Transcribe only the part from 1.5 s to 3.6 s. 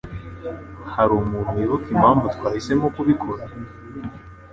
wibuka impamvu twahisemo kubikora?